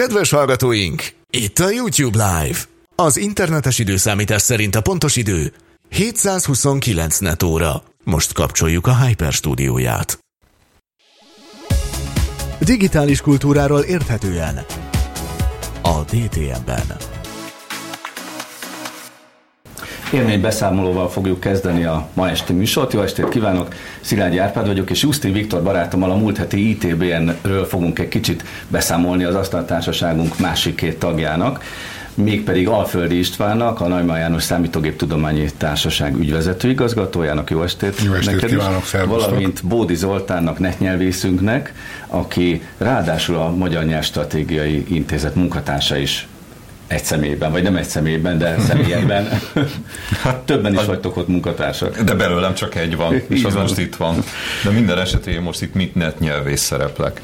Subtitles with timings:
[0.00, 1.02] Kedves hallgatóink!
[1.30, 2.58] Itt a YouTube Live.
[2.94, 5.52] Az internetes időszámítás szerint a pontos idő
[5.88, 7.82] 729 net óra.
[8.04, 10.18] Most kapcsoljuk a Hyper stúdióját.
[12.60, 14.64] Digitális kultúráról érthetően
[15.82, 17.13] a DTM-ben.
[20.14, 22.92] Élmény beszámolóval fogjuk kezdeni a ma esti műsort.
[22.92, 23.74] Jó estét kívánok!
[24.00, 29.24] Szilágyi Árpád vagyok, és Jusztin Viktor barátommal a múlt heti ITBN-ről fogunk egy kicsit beszámolni
[29.24, 31.64] az asztaltársaságunk másik két tagjának
[32.14, 38.34] mégpedig Alföldi Istvánnak, a Neumann János Számítógép Tudományi Társaság ügyvezető igazgatójának, jó estét, jó estét
[38.34, 41.72] neked kívánok, is, valamint Bódi Zoltánnak, netnyelvészünknek,
[42.06, 46.28] aki ráadásul a Magyar Nyelvstratégiai Intézet munkatársa is
[46.86, 49.28] egy személyben, vagy nem egy személyben, de személyekben.
[50.22, 52.00] Hát, Többen is vagytok ott munkatársak.
[52.00, 53.62] De belőlem csak egy van, és az van.
[53.62, 54.24] most itt van.
[54.64, 57.20] De minden esetén most itt mit net nyelvész szereplek.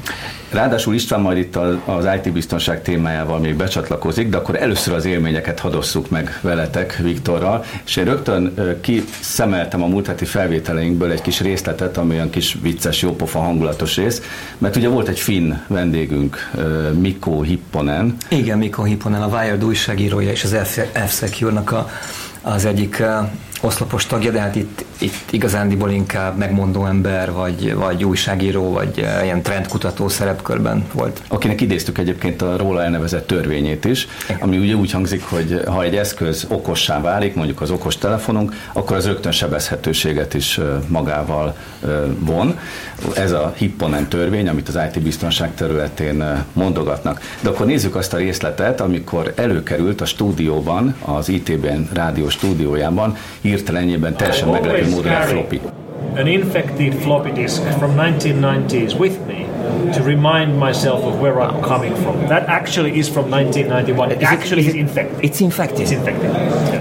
[0.51, 1.55] Ráadásul István majd itt
[1.85, 7.65] az IT biztonság témájával még becsatlakozik, de akkor először az élményeket hadosszuk meg veletek Viktorral,
[7.85, 13.01] és én rögtön kiszemeltem a múlt heti felvételeinkből egy kis részletet, ami olyan kis vicces,
[13.01, 14.21] jópofa hangulatos rész,
[14.57, 16.51] mert ugye volt egy finn vendégünk,
[16.99, 18.15] Mikko Hipponen.
[18.29, 20.55] Igen, Mikko Hipponen, a Wired újságírója és az
[21.07, 21.89] F-Secure-nak a,
[22.41, 23.03] az egyik
[23.61, 29.23] oszlopos tagja, de hát itt, itt igazándiból inkább megmondó ember, vagy, vagy újságíró, vagy uh,
[29.23, 31.21] ilyen trendkutató szerepkörben volt.
[31.27, 34.41] Akinek idéztük egyébként a róla elnevezett törvényét is, Igen.
[34.41, 38.95] ami ugye úgy hangzik, hogy ha egy eszköz okossá válik, mondjuk az okos telefonunk, akkor
[38.95, 41.55] az rögtön sebezhetőséget is magával
[42.19, 42.59] von.
[43.15, 47.21] Ez a Hipponen törvény, amit az IT biztonság területén mondogatnak.
[47.41, 53.17] De akkor nézzük azt a részletet, amikor előkerült a stúdióban, az ITBN rádió stúdiójában,
[53.51, 55.59] hirtelenjében teljesen meglepő módon egy floppy.
[56.15, 59.50] An infected floppy disk from 1990s with me
[59.93, 62.27] to remind myself of where I'm coming from.
[62.27, 64.11] That actually is from 1991.
[64.11, 65.23] It is actually is infected.
[65.23, 65.79] It's infected.
[65.79, 66.29] It's infected.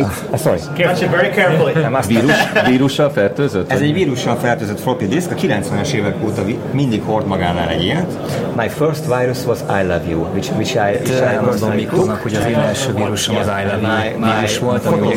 [0.01, 0.61] Uh, sorry.
[0.61, 1.73] It very carefully.
[2.07, 2.35] Vírus,
[2.67, 3.71] vírussal fertőzött?
[3.71, 5.31] Ez egy vírussal fertőzött floppy disk.
[5.31, 6.43] A 90-es évek óta
[6.73, 8.19] mindig hord magánál egy ilyet.
[8.57, 12.35] My first virus was I love you, which, which I, which I mondom Mikónak, hogy
[12.35, 15.09] az én első vírusom az I love you vírus volt, ami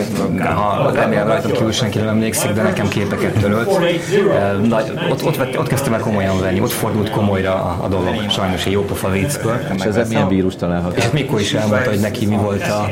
[0.94, 3.68] remélem rajtam kívül senki nem emlékszik, de nekem képeket törölt.
[5.10, 8.66] Ott, ott, ott, ott kezdtem el komolyan venni, ott fordult komolyra a, a dolog, sajnos
[8.66, 9.60] egy jópofa viccből.
[9.76, 10.96] És ez milyen vírus található?
[10.96, 12.90] És Mikko is elmondta, hogy neki mi volt a,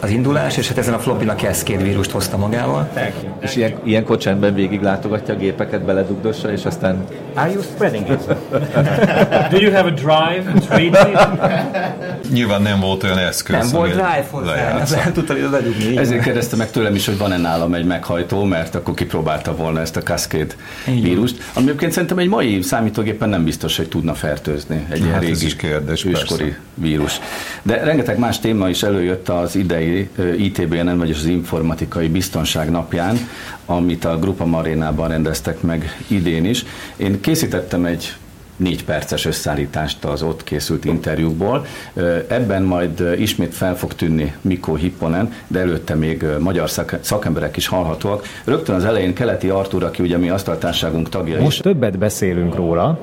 [0.00, 2.88] az indulás, és hát ezen a floppy Cascade vírust hozta magával.
[3.40, 7.04] És ilyen, ilyenkor csendben végig látogatja a gépeket, beledugdossa, és aztán...
[7.34, 8.26] Are you spreading it?
[9.50, 10.52] Do you have a drive?
[12.32, 13.56] Nyilván nem volt olyan eszköz.
[13.56, 15.96] Nem volt drive hozzá, nem tudta ledugni.
[15.96, 19.96] Ezért kérdezte meg tőlem is, hogy van-e nálam egy meghajtó, mert akkor kipróbálta volna ezt
[19.96, 20.54] a Cascade
[20.84, 21.42] vírust.
[21.54, 25.44] Ami egyébként szerintem egy mai számítógépen nem biztos, hogy tudna fertőzni egy ilyen hát régi
[25.44, 27.20] is kérdés, őskori vírus.
[27.62, 33.18] De rengeteg más téma is előjött az idei ITBN-en, vagyis az Informatikai Biztonság napján,
[33.64, 36.64] amit a Grupa Marénában rendeztek meg idén is.
[36.96, 38.14] Én készítettem egy
[38.56, 41.64] négy perces összeállítást az ott készült interjúkból.
[42.28, 48.24] Ebben majd ismét fel fog tűnni Mikó Hipponen, de előtte még magyar szakemberek is hallhatóak.
[48.44, 51.62] Rögtön az elején Keleti Artur, aki ugye mi asztaltárságunk tagja Most is.
[51.62, 52.98] többet beszélünk róla.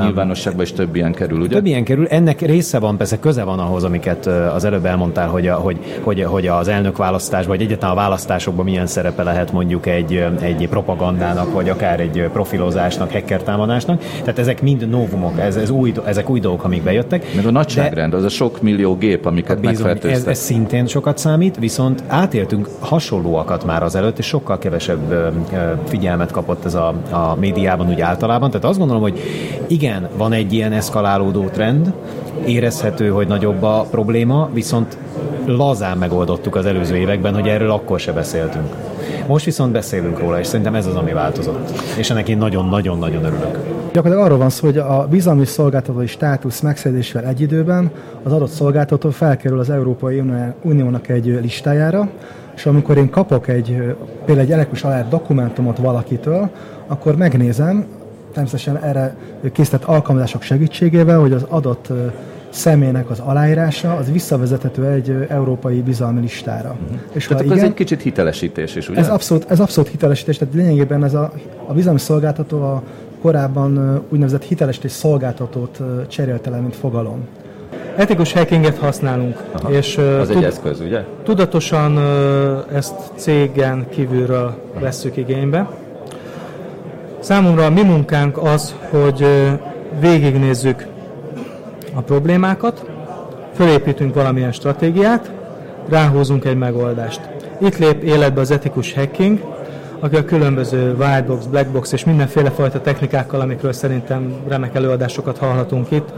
[0.00, 1.54] Nyilvánosságban is több ilyen kerül, ugye?
[1.54, 2.06] Több ilyen kerül.
[2.06, 6.22] Ennek része van, persze köze van ahhoz, amiket az előbb elmondtál, hogy, a, hogy, hogy,
[6.22, 11.52] hogy az elnök választás, vagy egyáltalán a választásokban milyen szerepe lehet mondjuk egy, egy propagandának,
[11.52, 14.02] vagy akár egy profilozásnak, hacker támadásnak.
[14.20, 17.34] Tehát ezek mind novumok, ez, ez új, ezek új dolgok, amik bejöttek.
[17.34, 20.20] Meg a nagyságrend, de, az a sok millió gép, amiket megfertőztek.
[20.20, 25.32] Ez, ez szintén sokat számít, viszont átéltünk hasonlóakat már az előtt, és sokkal kevesebb
[25.84, 28.50] figyelmet kapott ez a, a médiában úgy általában.
[28.50, 29.20] Tehát azt gondolom, hogy
[29.66, 31.92] igen, van egy ilyen eszkalálódó trend,
[32.46, 34.96] érezhető, hogy nagyobb a probléma, viszont
[35.46, 38.74] lazán megoldottuk az előző években, hogy erről akkor se beszéltünk.
[39.26, 41.70] Most viszont beszélünk róla, és szerintem ez az, ami változott.
[41.98, 43.58] És ennek én nagyon-nagyon-nagyon örülök.
[43.94, 47.90] Gyakorlatilag arról van szó, hogy a bizalmi szolgáltatói státusz megszedésével egy időben
[48.22, 50.22] az adott szolgáltató felkerül az Európai
[50.62, 52.08] Uniónak egy listájára,
[52.56, 53.66] és amikor én kapok egy,
[54.24, 56.50] például egy elektronikus alár dokumentumot valakitől,
[56.86, 57.86] akkor megnézem,
[58.32, 59.16] természetesen erre
[59.52, 61.92] készített alkalmazások segítségével, hogy az adott
[62.50, 66.76] személynek az aláírása, az visszavezethető egy európai bizalmi listára.
[66.82, 66.98] Uh-huh.
[67.12, 68.98] És tehát igen, ez egy kicsit hitelesítés is, ugye?
[68.98, 71.32] Ez abszolút, ez abszolút hitelesítés, tehát lényegében ez a,
[71.66, 72.82] a bizalmi szolgáltató a
[73.24, 75.78] korábban úgynevezett hitelesítés szolgáltatót
[76.08, 77.28] cserélte le, mint fogalom.
[77.96, 79.42] Etikus hackinget használunk.
[79.52, 81.04] Aha, és, az tud, egy eszköz, ugye?
[81.22, 81.98] Tudatosan
[82.72, 85.70] ezt cégen kívülről vesszük igénybe.
[87.18, 89.26] Számomra a mi munkánk az, hogy
[90.00, 90.86] végignézzük
[91.94, 92.90] a problémákat,
[93.54, 95.30] fölépítünk valamilyen stratégiát,
[95.88, 97.20] ráhúzunk egy megoldást.
[97.58, 99.53] Itt lép életbe az etikus hacking,
[100.00, 106.08] aki a különböző whitebox, blackbox és mindenféle fajta technikákkal, amikről szerintem remek előadásokat hallhatunk itt,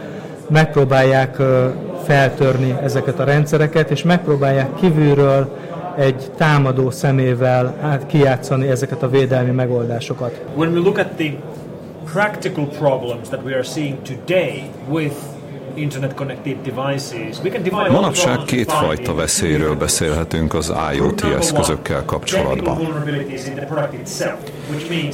[0.49, 1.37] megpróbálják
[2.05, 5.56] feltörni ezeket a rendszereket, és megpróbálják kívülről
[5.96, 10.40] egy támadó szemével át kijátszani ezeket a védelmi megoldásokat.
[10.55, 11.32] When we look at the
[12.12, 15.14] practical problems that we are seeing today with
[17.90, 22.78] Manapság kétfajta veszélyről beszélhetünk az IoT eszközökkel kapcsolatban.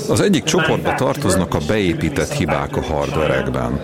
[0.09, 3.81] Az egyik csoportba tartoznak a beépített hibák a hardverekben.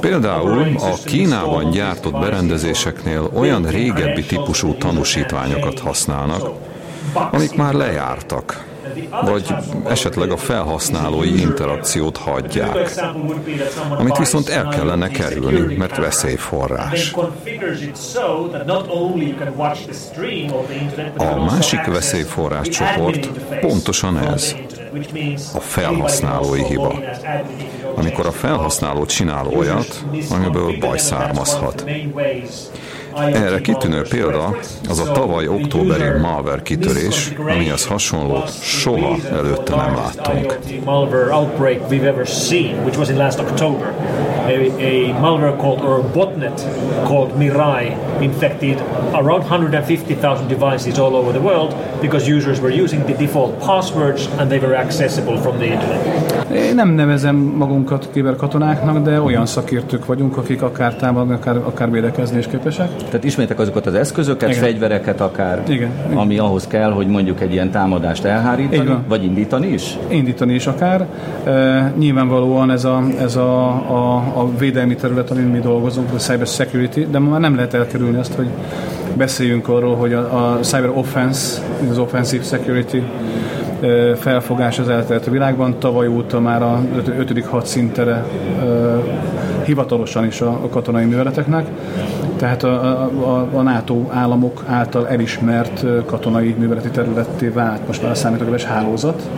[0.00, 6.50] Például a Kínában gyártott berendezéseknél olyan régebbi típusú tanúsítványokat használnak,
[7.30, 8.68] amik már lejártak
[9.22, 9.54] vagy
[9.88, 12.90] esetleg a felhasználói interakciót hagyják,
[13.98, 17.14] amit viszont el kellene kerülni, mert veszélyforrás.
[21.16, 23.28] A másik veszélyforrás csoport
[23.60, 24.54] pontosan ez,
[25.54, 26.94] a felhasználói hiba.
[27.96, 31.84] Amikor a felhasználó csinál olyat, amiből baj származhat.
[33.16, 34.56] Erre kitűnő példa
[34.88, 40.58] az a tavaly októberi malware kitörés, amihez hasonló soha előtte nem láttunk.
[44.48, 46.66] A, malware called or botnet
[47.04, 53.14] called Mirai infected around 150,000 devices all over the world because users were using the
[53.14, 56.29] default passwords and they were accessible from the internet.
[56.54, 62.38] Én nem nevezem magunkat kiberkatonáknak, de olyan szakértők vagyunk, akik akár támadni, akár, akár védekezni
[62.38, 62.96] is képesek.
[62.96, 64.62] Tehát ismétek azokat az eszközöket, Igen.
[64.62, 65.90] fegyvereket akár, Igen.
[66.14, 66.44] ami Igen.
[66.44, 69.98] ahhoz kell, hogy mondjuk egy ilyen támadást elhárítani, vagy indítani is?
[70.08, 71.06] Indítani is akár.
[71.44, 76.46] E, nyilvánvalóan ez a, ez a, a, a védelmi terület, amin mi dolgozunk, a cyber
[76.46, 78.48] security, de már nem lehet elkerülni azt, hogy
[79.16, 83.02] beszéljünk arról, hogy a, a cyber offense, az offensive security
[84.16, 85.78] felfogás az eltelt világban.
[85.78, 86.80] Tavaly óta már a
[87.18, 87.44] 5.
[87.44, 88.24] hadszintere
[89.64, 91.66] hivatalosan is a, katonai műveleteknek.
[92.36, 98.14] Tehát a, a, a NATO államok által elismert katonai műveleti területté vált most már a
[98.14, 99.30] számítógépes hálózat,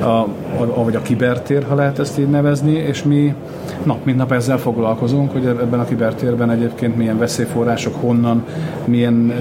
[0.00, 3.34] a, a, vagy a kibertér, ha lehet ezt így nevezni, és mi
[3.82, 8.44] nap mint nap ezzel foglalkozunk, hogy ebben a kibertérben egyébként milyen veszélyforrások honnan,
[8.84, 9.32] milyen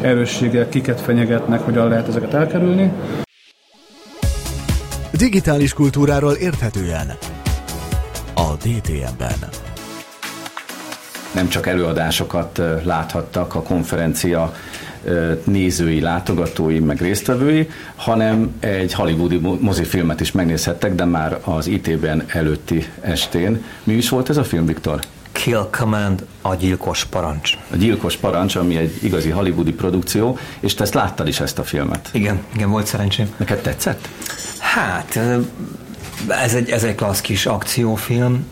[0.00, 2.92] erősségek, kiket fenyegetnek, hogyan lehet ezeket elkerülni.
[5.24, 7.16] Digitális kultúráról érthetően
[8.34, 9.48] a DTM-ben.
[11.34, 14.54] Nem csak előadásokat láthattak a konferencia
[15.44, 22.86] nézői, látogatói, meg résztvevői, hanem egy hollywoodi mozifilmet is megnézhettek, de már az ITB-en előtti
[23.00, 23.64] estén.
[23.84, 25.00] Mi is volt ez a film, Viktor?
[25.44, 27.58] Kill Command, a gyilkos parancs.
[27.72, 31.62] A gyilkos parancs, ami egy igazi hollywoodi produkció, és te ezt láttad is ezt a
[31.62, 32.08] filmet.
[32.12, 33.34] Igen, igen, volt szerencsém.
[33.36, 34.08] Neked tetszett?
[34.58, 35.20] Hát,
[36.28, 38.46] ez egy, ez egy klassz kis akciófilm.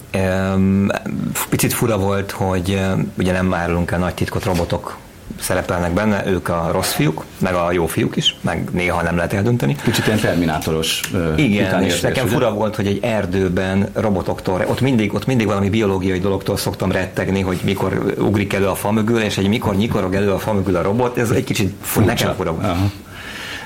[1.49, 2.81] Picit fura volt, hogy
[3.19, 4.97] ugye nem árulunk el nagy titkot, robotok
[5.43, 9.33] szerepelnek benne, ők a rossz fiúk, meg a jó fiúk is, meg néha nem lehet
[9.33, 9.77] eldönteni.
[9.83, 11.01] Kicsit ilyen terminátoros
[11.37, 12.35] Igen, és nekem ugye?
[12.35, 17.41] fura volt, hogy egy erdőben robotoktól, ott mindig, ott mindig valami biológiai dologtól szoktam rettegni,
[17.41, 20.77] hogy mikor ugrik elő a fa mögül, és egy mikor nyikorog elő a fa mögül
[20.77, 22.65] a robot, ez egy kicsit fura, nekem fura volt.
[22.65, 22.91] Aha.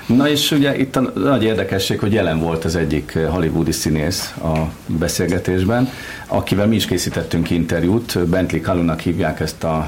[0.06, 4.58] Na és ugye itt a nagy érdekesség, hogy jelen volt az egyik hollywoodi színész a
[4.86, 5.88] beszélgetésben,
[6.26, 9.86] akivel mi is készítettünk interjút, Bentley Kalunak hívják ezt a,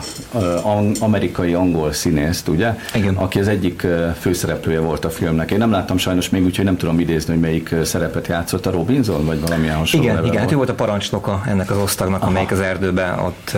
[0.65, 2.75] a amerikai angol színészt, ugye?
[2.95, 3.15] Igen.
[3.15, 3.87] Aki az egyik
[4.21, 5.51] főszereplője volt a filmnek.
[5.51, 9.25] Én nem láttam sajnos még, úgyhogy nem tudom idézni, hogy melyik szerepet játszott a Robinson,
[9.25, 10.07] vagy valamilyen hasonló.
[10.07, 12.31] Igen, igen, hát ő volt a parancsnoka ennek az osztagnak, Aha.
[12.31, 13.57] amelyik az erdőben ott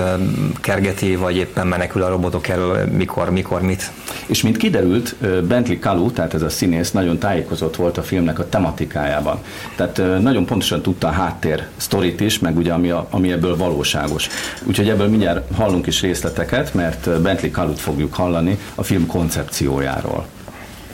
[0.61, 3.91] kergeti, vagy éppen menekül a robotok elől, mikor, mikor, mit.
[4.27, 5.17] És mint kiderült,
[5.49, 9.39] Bentley Kalu, tehát ez a színész nagyon tájékozott volt a filmnek a tematikájában.
[9.77, 14.29] Tehát nagyon pontosan tudta a háttér sztorit is, meg ugye ami, a, ami ebből valóságos.
[14.65, 20.27] Úgyhogy ebből mindjárt hallunk is részleteket, mert Bentley Kalut fogjuk hallani a film koncepciójáról.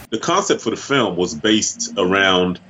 [0.08, 2.60] The concept for the film was based around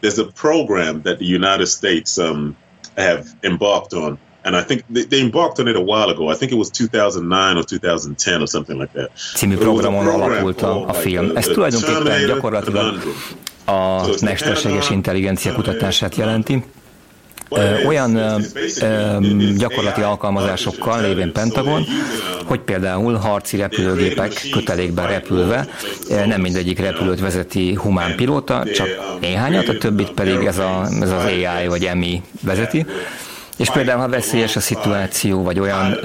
[0.00, 2.56] there's a program that the United States um,
[2.96, 6.32] have embarked on and I think they, they embarked on it a while ago.
[6.32, 9.10] I think it was 2009 or 2010 or something like that.
[9.34, 11.36] Című programon alapult a, a film.
[11.36, 13.02] Ez tulajdonképpen gyakorlatilag
[13.64, 16.64] a mesterséges intelligencia kutatását jelenti.
[17.86, 18.42] Olyan
[19.56, 21.84] gyakorlati alkalmazásokkal lévén Pentagon,
[22.44, 25.68] hogy például harci repülőgépek kötelékben repülve
[26.26, 28.88] nem mindegyik repülőt vezeti humán pilóta, csak
[29.20, 32.86] néhányat, a többit pedig ez, a, ez az AI vagy MI vezeti
[33.60, 35.98] És például, ha veszélyes a szituáció, vagy olyan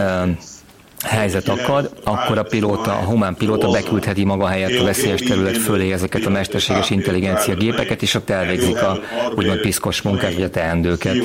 [1.04, 5.92] helyzet akad, akkor a pilóta, a humán pilóta beküldheti maga helyett a veszélyes terület fölé
[5.92, 9.00] ezeket a mesterséges intelligencia gépeket, és ott elvégzik a
[9.36, 11.16] úgymond piszkos munkát, vagy a teendőket.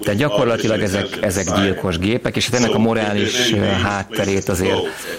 [0.00, 4.78] Tehát gyakorlatilag ezek, ezek gyilkos gépek, és hát ennek a morális hátterét azért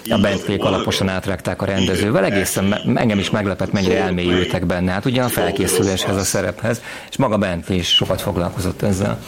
[0.09, 2.25] a Bentley alaposan átrágták a rendezővel.
[2.25, 4.91] Egészen engem is meglepett, mennyire elmélyültek benne.
[4.91, 9.19] Hát ugye a felkészüléshez, a szerephez, és maga Bentley is sokat foglalkozott ezzel.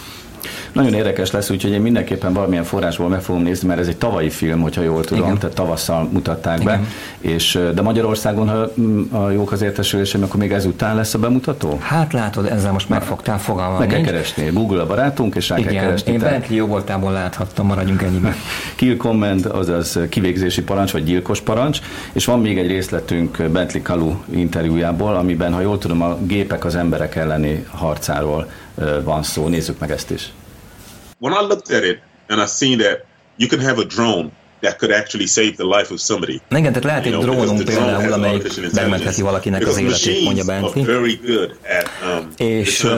[0.72, 4.30] Nagyon érdekes lesz, úgyhogy én mindenképpen valamilyen forrásból meg fogom nézni, mert ez egy tavalyi
[4.30, 5.38] film, hogyha jól tudom, Igen.
[5.38, 6.82] tehát tavasszal mutatták Igen.
[6.82, 6.88] be.
[7.30, 11.78] És, de Magyarországon, ha mm, a jók az értesülésem, akkor még ezután lesz a bemutató?
[11.82, 13.80] Hát látod, ezzel most megfogtál fogalmam.
[13.80, 14.50] Meg kell keresni.
[14.54, 15.74] Google a barátunk, és rá Igen.
[15.74, 16.12] kell keresni.
[16.12, 18.36] Én Bentley voltából láthattam, maradjunk ennyiben.
[18.76, 21.80] Kill Command, azaz kivégzési parancs, vagy gyilkos parancs,
[22.12, 26.76] és van még egy részletünk Bentley Kalu interjújából, amiben, ha jól tudom, a gépek az
[26.76, 28.48] emberek elleni harcáról
[29.04, 29.48] van szó.
[29.48, 30.32] Nézzük meg ezt is.
[31.20, 33.06] when I looked at it and I seen that
[33.38, 34.32] you can have a drone
[34.68, 36.42] that could actually save the life of somebody.
[36.50, 38.42] Igen, tehát lehet egy drónunk például, amely
[38.74, 40.84] megmentheti valakinek az életét, mondja Bentley.
[40.84, 42.92] Um, és uh,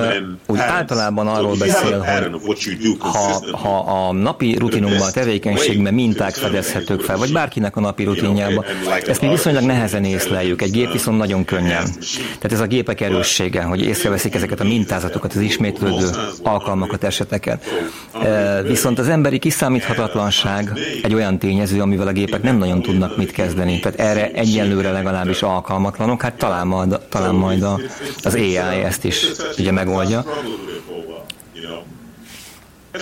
[0.47, 7.17] úgy általában arról beszél, hogy ha, ha a napi rutinunkban, a tevékenységben minták fedezhetők fel,
[7.17, 8.65] vagy bárkinek a napi rutinjában,
[9.07, 11.83] ezt mi viszonylag nehezen észleljük, egy gép viszont nagyon könnyen.
[12.23, 16.09] Tehát ez a gépek erőssége, hogy észreveszik ezeket a mintázatokat, az ismétlődő
[16.43, 17.65] alkalmakat, eseteket.
[18.13, 20.71] Uh, viszont az emberi kiszámíthatatlanság
[21.03, 23.79] egy olyan tényező, amivel a gépek nem nagyon tudnak mit kezdeni.
[23.79, 27.79] Tehát erre egyenlőre legalábbis alkalmatlanok, hát talán majd, talán majd a,
[28.23, 29.25] az AI ezt is
[29.57, 30.25] ugye megoldja.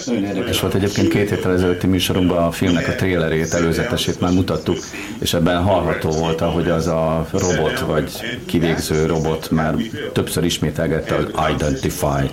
[0.05, 4.77] Nagyon érdekes volt egyébként két héttel ezelőtti műsorunkban a filmnek a trélerét, előzetesét már mutattuk,
[5.19, 8.11] és ebben hallható volt, hogy az a robot, vagy
[8.45, 9.75] kivégző robot már
[10.13, 12.29] többször ismételgette az Identify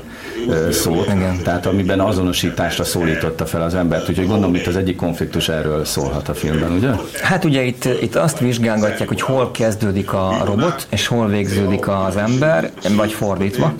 [0.70, 1.42] szót, Igen.
[1.42, 6.28] tehát amiben azonosításra szólította fel az embert, úgyhogy gondolom itt az egyik konfliktus erről szólhat
[6.28, 6.90] a filmben, ugye?
[7.22, 12.16] Hát ugye itt, itt azt vizsgálgatják, hogy hol kezdődik a robot, és hol végződik az
[12.16, 13.74] ember, vagy fordítva,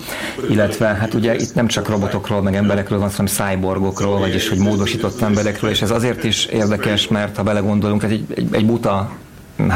[0.49, 5.21] illetve hát ugye itt nem csak robotokról, meg emberekről van, hanem cyborgokról, vagyis hogy módosított
[5.21, 9.09] emberekről, és ez azért is érdekes, mert ha belegondolunk, ez egy, egy, egy buta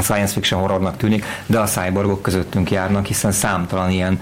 [0.02, 4.22] science fiction horrornak tűnik, de a cyborgok közöttünk járnak, hiszen számtalan ilyen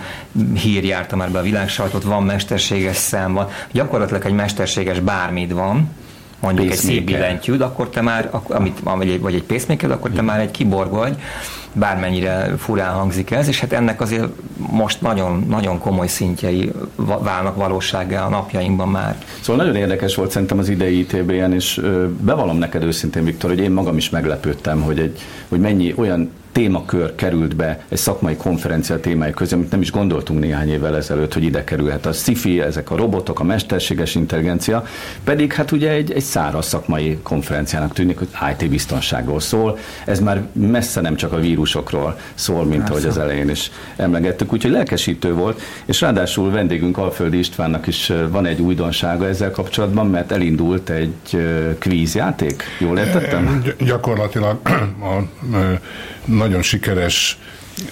[0.54, 5.90] hír járta már be a világsajtot, van mesterséges szem, van, gyakorlatilag egy mesterséges bármit van,
[6.40, 10.22] mondjuk egy szép billentyűd, akkor te már, amit, vagy, egy, vagy egy pacemaker, akkor te
[10.22, 11.16] már egy kiborg vagy,
[11.80, 14.28] bármennyire furán hangzik ez, és hát ennek azért
[14.72, 16.72] most nagyon, nagyon komoly szintjei
[17.20, 19.18] válnak valósággá a napjainkban már.
[19.42, 21.82] Szóval nagyon érdekes volt szerintem az idei ITB-en, és
[22.20, 27.16] bevallom neked őszintén, Viktor, hogy én magam is meglepődtem, hogy, egy, hogy mennyi olyan témakör
[27.16, 31.44] került be egy szakmai konferencia témája közé, amit nem is gondoltunk néhány évvel ezelőtt, hogy
[31.44, 32.06] ide kerülhet.
[32.06, 34.86] A sci ezek a robotok, a mesterséges intelligencia,
[35.24, 39.78] pedig hát ugye egy, egy száraz szakmai konferenciának tűnik, hogy IT biztonságról szól.
[40.06, 42.94] Ez már messze nem csak a vírusokról szól, mint Persze.
[42.94, 48.46] ahogy az elején is emlegettük, úgyhogy lelkesítő volt, és ráadásul vendégünk Alföldi Istvánnak is van
[48.46, 51.38] egy újdonsága ezzel kapcsolatban, mert elindult egy
[51.80, 53.64] kvízjáték, jól értettem?
[53.80, 54.60] Gyakorlatilag
[55.00, 55.80] a, a,
[56.28, 57.38] nagyon sikeres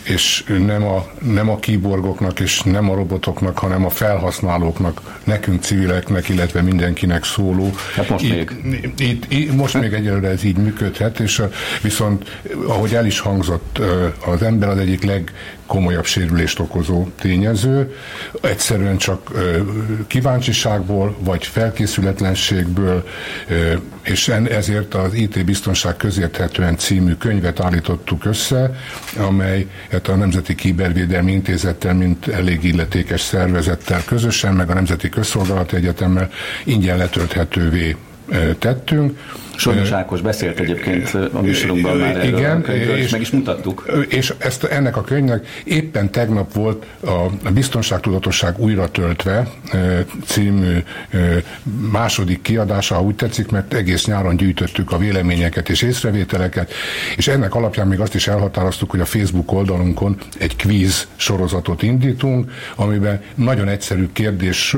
[0.04, 6.30] és nem a, nem a kiborgoknak és nem a robotoknak, hanem a felhasználóknak, nekünk civileknek,
[6.30, 7.72] illetve mindenkinek szóló.
[7.96, 8.92] Hát most itt, még.
[8.98, 11.42] Itt, itt, most még egyelőre ez így működhet, és
[11.82, 13.80] viszont ahogy el is hangzott,
[14.26, 17.96] az ember az egyik legkomolyabb sérülést okozó tényező.
[18.42, 19.32] Egyszerűen csak
[20.08, 23.08] kíváncsiságból, vagy felkészületlenségből,
[24.06, 28.76] és ezért az IT Biztonság közérthetően című könyvet állítottuk össze,
[29.18, 35.76] amely hát a Nemzeti Kibervédelmi Intézettel, mint elég illetékes szervezettel közösen, meg a Nemzeti Közszolgálati
[35.76, 36.30] Egyetemmel
[36.64, 37.96] ingyen letölthetővé
[38.60, 39.20] tettünk.
[39.58, 44.06] Soros Ákos beszélt egyébként a műsorunkban már erről igen, könyvről, és, meg is mutattuk.
[44.10, 46.86] És ezt, ennek a könyvnek éppen tegnap volt
[47.44, 49.48] a Biztonságtudatosság újra töltve
[50.26, 50.78] című
[51.92, 56.72] második kiadása, ha úgy tetszik, mert egész nyáron gyűjtöttük a véleményeket és észrevételeket,
[57.18, 62.52] és ennek alapján még azt is elhatároztuk, hogy a Facebook oldalunkon egy quiz sorozatot indítunk,
[62.76, 64.76] amiben nagyon egyszerű kérdés,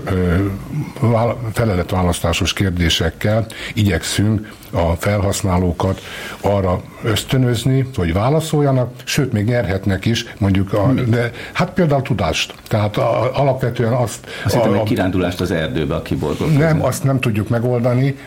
[1.54, 6.02] feleletválasztásos kérdésekkel igyekszünk a felhasználókat
[6.42, 12.54] arra ösztönözni, hogy válaszoljanak, sőt, még nyerhetnek is, mondjuk, a, de, hát például tudást.
[12.68, 14.28] Tehát a, alapvetően azt...
[14.46, 16.58] Azt a, a, egy kirándulást az erdőbe a kiborgok.
[16.58, 18.18] Nem, azt nem tudjuk megoldani.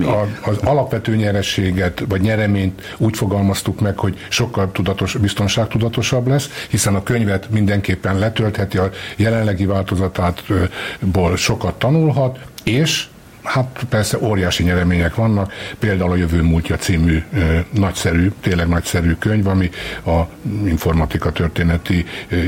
[0.00, 6.94] A, az alapvető nyerességet, vagy nyereményt úgy fogalmaztuk meg, hogy sokkal tudatos, biztonságtudatosabb lesz, hiszen
[6.94, 13.06] a könyvet mindenképpen letöltheti, a jelenlegi változatátból sokat tanulhat, és
[13.42, 17.22] Hát persze óriási nyeremények vannak, például a Jövő múltja című
[17.70, 19.70] nagyszerű, tényleg nagyszerű könyv, ami
[20.06, 20.20] a
[20.66, 22.04] informatika történeti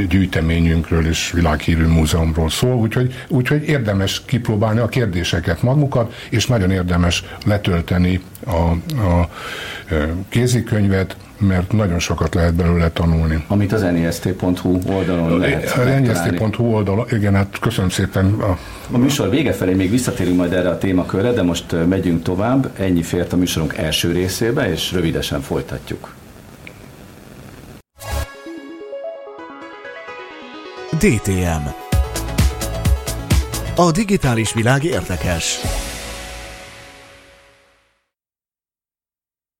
[0.08, 7.24] gyűjteményünkről és világhírű múzeumról szól, úgyhogy, úgyhogy érdemes kipróbálni a kérdéseket magukat, és nagyon érdemes
[7.46, 8.50] letölteni a,
[9.08, 9.28] a
[10.28, 13.44] kézikönyvet, mert nagyon sokat lehet belőle tanulni.
[13.48, 18.32] Amit az nest.hu oldalon lehet Az nest.hu oldalon, igen, hát köszönöm szépen.
[18.32, 18.58] A,
[18.92, 22.70] a műsor vége felé még visszatérünk majd erre a témakörre, de most megyünk tovább.
[22.78, 26.14] Ennyi fért a műsorunk első részébe, és rövidesen folytatjuk.
[30.90, 31.68] DTM
[33.76, 35.60] A digitális világ érdekes.